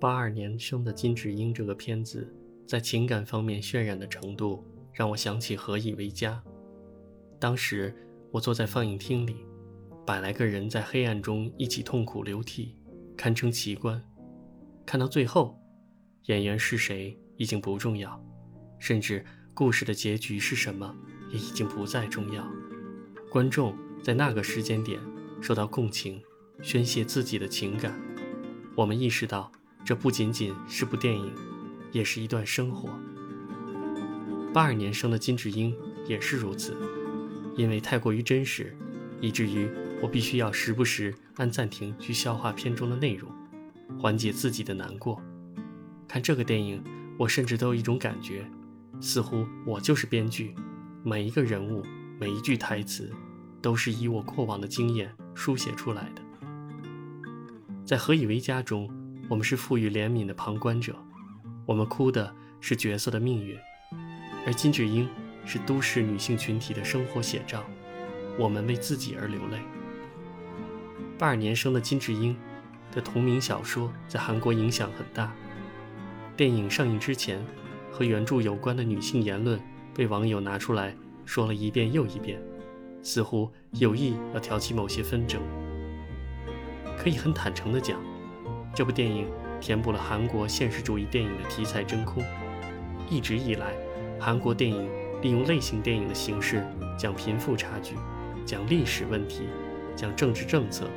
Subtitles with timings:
[0.00, 2.32] 八二年生的金智英这个片子，
[2.66, 6.40] 在情感方面渲染的程度，让我想起《何以为家》。
[7.40, 7.94] 当时
[8.30, 9.44] 我坐在放映厅里，
[10.06, 12.76] 百来个人在黑暗中一起痛苦流涕，
[13.16, 14.00] 堪称奇观。
[14.86, 15.58] 看到最后，
[16.26, 18.24] 演员是谁已经不重要，
[18.78, 20.94] 甚至故事的结局是什么
[21.32, 22.48] 也已经不再重要。
[23.30, 25.00] 观众在那个时间点
[25.40, 26.22] 受到共情，
[26.62, 28.00] 宣泄自己的情感。
[28.76, 29.50] 我们意识到，
[29.84, 31.32] 这不仅仅是部电影，
[31.92, 32.90] 也是一段生活。
[34.52, 35.74] 八二年生的金智英
[36.06, 36.76] 也是如此，
[37.56, 38.76] 因为太过于真实，
[39.20, 39.68] 以至于
[40.02, 43.30] 我必须要时不时按暂停去消化片中的内容。
[43.98, 45.20] 缓解自己的难过。
[46.06, 46.82] 看这个电影，
[47.18, 48.44] 我甚至都有一种感觉，
[49.00, 50.54] 似乎我就是编剧，
[51.02, 51.82] 每一个人物、
[52.20, 53.10] 每一句台词，
[53.62, 56.22] 都是以我过往的经验书写出来的。
[57.84, 58.88] 在《何以为家》中，
[59.28, 60.96] 我们是赋予怜悯的旁观者，
[61.66, 63.56] 我们哭的是角色的命运；
[64.46, 65.08] 而金智英
[65.44, 67.64] 是都市女性群体的生活写照，
[68.38, 69.58] 我们为自己而流泪。
[71.18, 72.36] 八二年生的金智英。
[72.90, 75.30] 的同名小说在韩国影响很大。
[76.34, 77.44] 电影上映之前，
[77.92, 79.60] 和原著有关的女性言论
[79.94, 82.40] 被网友拿出来说了一遍又一遍，
[83.02, 85.38] 似乎有意要挑起某些纷争。
[86.96, 88.00] 可以很坦诚地讲，
[88.74, 89.26] 这部电影
[89.60, 92.24] 填补了韩国现实主义电影的题材真空。
[93.10, 93.74] 一直以来，
[94.20, 94.88] 韩国电影
[95.22, 96.66] 利用类型电影的形式
[96.98, 97.94] 讲贫富差距，
[98.44, 99.44] 讲历史问题，
[99.96, 100.88] 讲政治政策，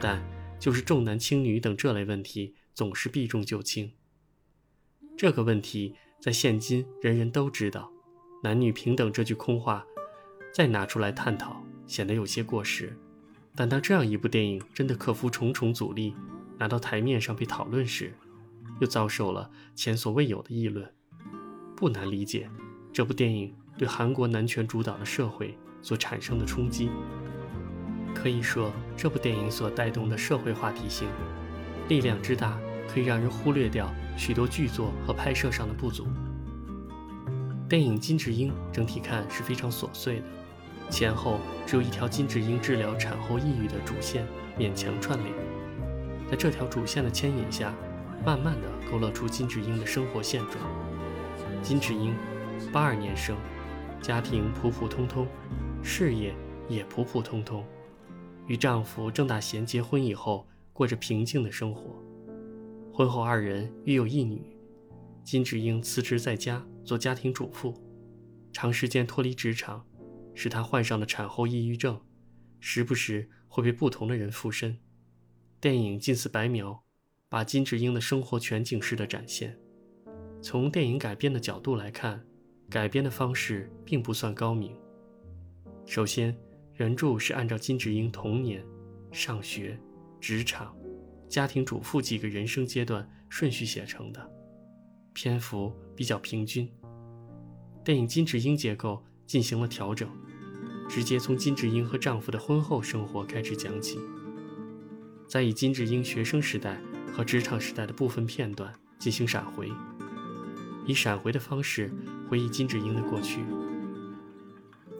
[0.00, 0.22] 但。
[0.62, 3.94] 就是重男轻女等这类问题总是避重就轻。
[5.18, 7.90] 这个问题在现今人人都知道，
[8.44, 9.84] 男女平等这句空话
[10.54, 12.96] 再拿出来探讨，显得有些过时。
[13.56, 16.14] 但当这样一部电影真的克服重重阻力，
[16.62, 18.14] 拿到台面上被讨论时，
[18.78, 20.88] 又遭受了前所未有的议论。
[21.74, 22.48] 不难理解
[22.92, 26.88] 这部电影对韩国男权主导的社会所产生的冲击。
[28.14, 31.08] 可以说，这部电影所带动的社会话题性
[31.88, 32.56] 力量之大，
[32.86, 36.06] 可以让人忽略掉许多剧作和拍摄上的不足。
[37.68, 40.24] 电影《金智英》整体看是非常琐碎的，
[40.90, 44.24] 前后只有一条金智英治疗产后抑郁的主线
[44.56, 45.34] 勉强串联，
[46.32, 47.74] 在这条主线的牵引下，
[48.24, 50.56] 慢慢的勾勒出金智英的生活现状。
[51.62, 52.14] 金智英，
[52.72, 53.36] 八二年生，
[54.00, 55.28] 家庭普普通通，
[55.82, 56.34] 事业
[56.70, 57.62] 也普普通通。
[58.46, 62.02] 与丈夫郑大贤结婚以后，过着平静的生活。
[62.94, 64.56] 婚后二人育有一女。
[65.22, 67.74] 金智英辞职在家做家庭主妇，
[68.54, 69.84] 长时间脱离职场，
[70.32, 72.00] 使她患上了产后抑郁症，
[72.58, 74.78] 时不时会被不同的人附身。
[75.62, 76.82] 电影近似白描，
[77.28, 79.56] 把金智英的生活全景式的展现。
[80.42, 82.20] 从电影改编的角度来看，
[82.68, 84.76] 改编的方式并不算高明。
[85.86, 86.36] 首先。
[86.78, 88.64] 原著是按照金智英童年、
[89.12, 89.78] 上学、
[90.18, 90.74] 职场、
[91.28, 94.30] 家庭主妇几个人生阶段顺序写成的，
[95.12, 96.68] 篇幅比较平均。
[97.84, 100.08] 电影金智英结构进行了调整，
[100.88, 103.98] 直接从金智英和丈夫的婚后生活开始讲起，
[105.32, 106.78] 再以金智英学生时代
[107.10, 109.72] 和职场时代的部分片段进行闪回，
[110.84, 111.90] 以闪回的方式
[112.28, 113.40] 回忆金智英的过去。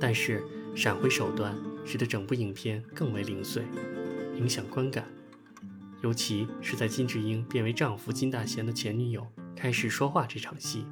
[0.01, 0.43] 但是
[0.75, 1.55] 闪回手段。
[1.85, 3.65] 使得整部影片更为零碎，
[4.37, 5.05] 影响观感。
[6.01, 9.27] 尤其是在金智英变为丈夫金大贤的前女友
[9.57, 10.87] 开始说话这场戏，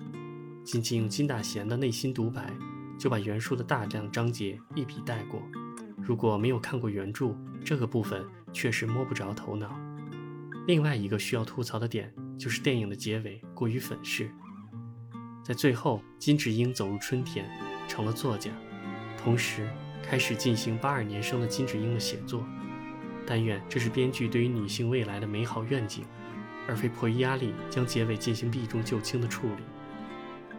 [0.65, 2.53] 仅仅用金大贤的内心独白，
[2.99, 5.41] 就把原书的大量章节一笔带过。
[5.97, 9.78] 如果没有看过原著，这个部分确实摸不着头脑。
[10.66, 14.31] 另外一个需要吐槽的点，就是电影的结尾过于粉饰。
[15.44, 17.49] 在最后，金智英走入春天，
[17.89, 18.50] 成了作家，
[19.22, 19.69] 同时。
[20.03, 22.44] 开始进行八二年生的金智英的写作，
[23.25, 26.05] 但愿这是编剧对于女性未来的美好愿景，
[26.66, 29.63] 而非迫于压力将结尾进行避重就轻的处理。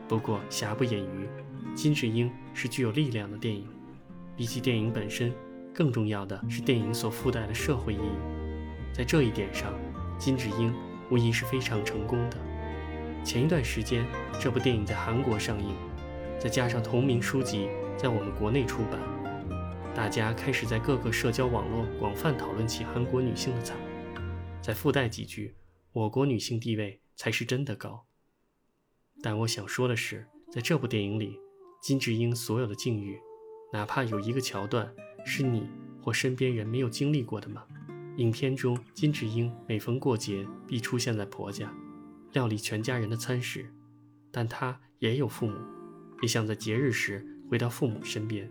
[0.08, 1.28] 不过瑕不掩瑜，
[1.76, 3.68] 金智英是具有力量的电影，
[4.38, 5.34] 比起电影本身，
[5.74, 8.94] 更重要的是电影所附带的社会意义。
[8.94, 9.74] 在这一点上，
[10.20, 10.74] 金智英
[11.10, 12.38] 无疑是非常成功的。
[13.24, 14.06] 前一段时间，
[14.40, 15.76] 这部电影在韩国上映，
[16.40, 19.00] 再加上同名书籍在我们国内出版。
[19.94, 23.78] 大家开始在各个社交网络广泛讨论起韩国女性的惨，
[24.62, 25.56] 再附带几句
[25.92, 28.06] “我国女性地位才是真的高”。
[29.22, 31.38] 但我想说的是，在这部电影里，
[31.82, 33.20] 金智英所有的境遇，
[33.74, 34.94] 哪怕有一个桥段
[35.26, 35.70] 是你
[36.02, 37.64] 或身边人没有经历过的吗？
[38.18, 41.72] 影片中，金智英每逢过节必出现在婆家，
[42.34, 43.66] 料理全家人的餐食，
[44.32, 45.56] 但她也有父母，
[46.22, 48.50] 也想在节日时回到父母身边。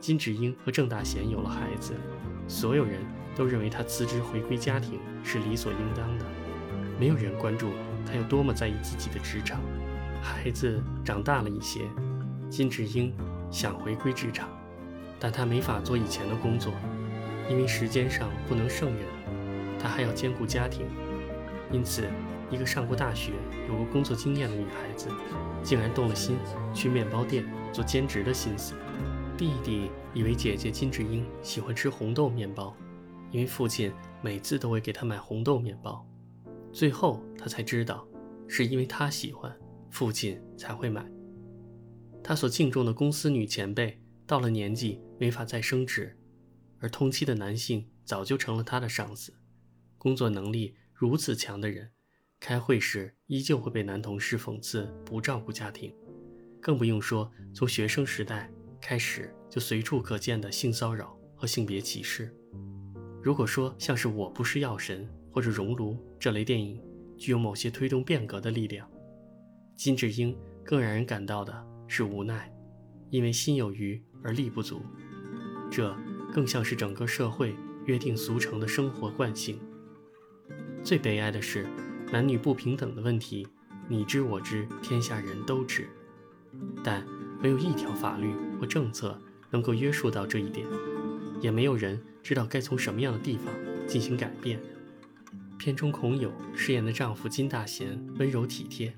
[0.00, 1.94] 金智英和郑大贤有了孩子，
[2.48, 3.00] 所有人
[3.34, 6.26] 都认为她辞职回归家庭是理所应当的，
[6.98, 7.70] 没有人关注
[8.04, 9.60] 她有多么在意自己的职场。
[10.20, 11.82] 孩子长大了一些，
[12.50, 13.12] 金智英
[13.50, 14.48] 想回归职场，
[15.18, 16.72] 但她没法做以前的工作，
[17.50, 19.04] 因为时间上不能胜任，
[19.78, 20.86] 她还要兼顾家庭，
[21.72, 22.06] 因此。
[22.48, 23.32] 一个上过大学、
[23.68, 25.08] 有过工作经验的女孩子，
[25.64, 26.38] 竟然动了心
[26.72, 28.74] 去面包店做兼职的心思。
[29.36, 32.72] 弟弟以为姐姐金智英喜欢吃红豆面包，
[33.32, 33.92] 因为父亲
[34.22, 36.06] 每次都会给她买红豆面包。
[36.72, 38.06] 最后他才知道，
[38.46, 39.52] 是因为他喜欢，
[39.90, 41.04] 父亲才会买。
[42.22, 46.18] 他所敬重的公司女前辈到了年纪没法再升职，
[46.78, 49.32] 而同期的男性早就成了他的上司。
[49.98, 51.90] 工作能力如此强的人。
[52.38, 55.94] 开会时依旧会被男同事讽刺不照顾家庭，
[56.60, 62.32] 更不用说从学生时代开始就随处可见的性骚扰和性别歧视。
[63.22, 66.78] 如果说像是《我不是药神》或者《熔炉》这类电影
[67.16, 68.88] 具有某些推动变革的力量，
[69.74, 72.54] 金智英更让人感到的是无奈，
[73.08, 74.82] 因为心有余而力不足。
[75.70, 75.96] 这
[76.32, 79.58] 更像是整个社会约定俗成的生活惯性。
[80.82, 81.66] 最悲哀的是。
[82.12, 83.44] 男女不平等的问题，
[83.88, 85.88] 你知我知，天下人都知，
[86.84, 87.04] 但
[87.42, 89.20] 没有一条法律或政策
[89.50, 90.64] 能够约束到这一点，
[91.40, 93.52] 也没有人知道该从什么样的地方
[93.88, 94.60] 进行改变。
[95.58, 98.94] 片中孔友饰演的丈夫金大贤温柔体贴，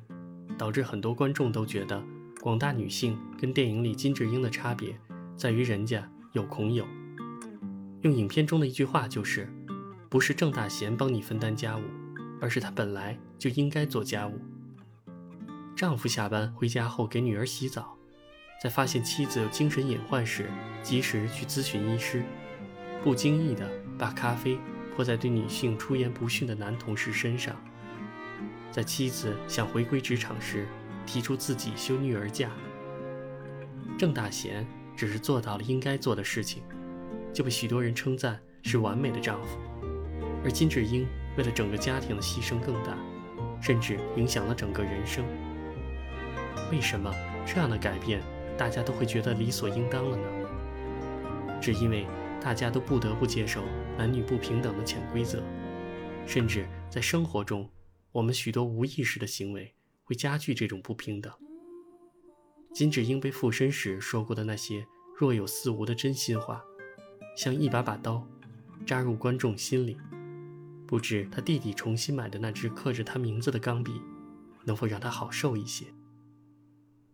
[0.58, 2.04] 导致很多观众都觉得
[2.42, 4.94] 广大女性跟电影里金智英的差别
[5.38, 6.86] 在于人家有孔友。
[8.02, 9.50] 用影片中的一句话就是：
[10.10, 11.82] 不是郑大贤帮你分担家务。
[12.40, 14.38] 而是他本来就应该做家务。
[15.74, 17.96] 丈夫下班回家后给女儿洗澡，
[18.62, 20.48] 在发现妻子有精神隐患时，
[20.80, 22.22] 及时去咨询医师，
[23.02, 23.68] 不经意的
[23.98, 24.56] 把咖啡
[24.94, 27.56] 泼在对女性出言不逊的男同事身上。
[28.70, 30.68] 在妻子想回归职场时，
[31.06, 32.50] 提出自己休女儿假。
[33.98, 34.64] 郑大贤
[34.98, 36.60] 只是做到了应该做的事情，
[37.32, 39.56] 就被许多人称赞是完美的丈夫，
[40.42, 41.06] 而金智英。
[41.36, 42.98] 为了整个家庭的牺牲更大，
[43.62, 45.24] 甚至影响了整个人生。
[46.72, 47.14] 为什么
[47.46, 48.20] 这样的改变
[48.56, 51.60] 大家都会觉得理所应当了呢？
[51.62, 52.04] 只因为
[52.40, 53.62] 大家都不得不接受
[53.96, 55.40] 男女不平等的潜规则，
[56.26, 57.70] 甚至在生活中，
[58.10, 59.72] 我们许多无意识的行为
[60.02, 61.32] 会加剧这种不平等。
[62.72, 64.86] 金智英被附身时说过的那些
[65.16, 66.62] 若有似无的真心话，
[67.36, 68.24] 像一把把刀，
[68.86, 69.98] 扎入观众心里。
[70.86, 74.00] 不知他弟弟重新买的那支刻着他名字的钢笔，
[74.64, 75.86] 能否让他好受一些？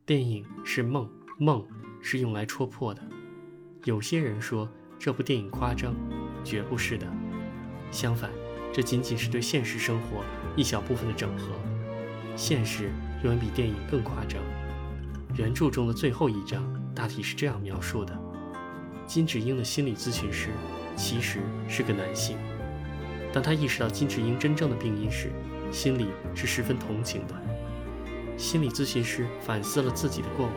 [0.04, 1.66] 电影是梦，梦
[2.02, 3.02] 是用来戳破的。
[3.84, 4.68] 有些人说
[4.98, 5.94] 这部电影夸张，
[6.44, 7.10] 绝不是的。
[7.90, 8.30] 相反，
[8.72, 10.22] 这仅仅是对现实生活
[10.56, 11.48] 一小部分的整合。
[12.36, 12.90] 现实
[13.22, 14.42] 远远比电影更夸张。
[15.36, 16.64] 原著中的最后一章
[16.94, 18.16] 大体是这样描述的：
[19.04, 20.50] 金智英的心理咨询师
[20.94, 22.38] 其实是个男性。
[23.32, 25.32] 当他意识到金智英真正的病因时，
[25.72, 27.34] 心里是十分同情的。
[28.36, 30.54] 心理咨询师反思了自己的过往，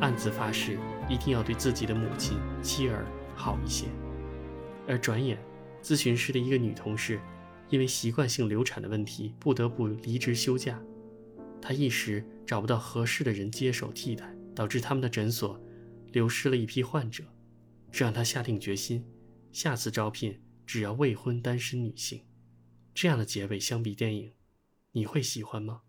[0.00, 3.86] 暗自发誓一定要对自己的母亲、妻儿好一些。
[4.86, 5.38] 而转眼，
[5.82, 7.18] 咨询师的一个女同事
[7.70, 10.78] 因为习惯性流产的问题，不得不离职休假。
[11.66, 15.58] 他一时找不到合适的人接手替代，导致他们的诊所
[16.12, 17.24] 流失了一批患者，
[17.90, 19.02] 这让他下定决心，
[19.50, 20.38] 下次招聘。
[20.66, 22.22] 只要未婚单身女性，
[22.94, 24.32] 这样的结尾相比电影，
[24.92, 25.83] 你会喜欢吗？